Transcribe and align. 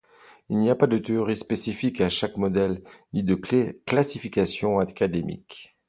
Il 0.49 0.57
n'y 0.57 0.71
a 0.71 0.75
pas 0.75 0.87
de 0.87 0.97
théorie 0.97 1.37
spécifique 1.37 2.01
à 2.01 2.09
chaque 2.09 2.35
modèle 2.37 2.81
ni 3.13 3.21
de 3.21 3.35
classification 3.35 4.79
académique. 4.79 5.77